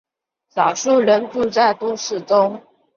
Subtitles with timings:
[0.49, 2.59] 少数人住在都市中。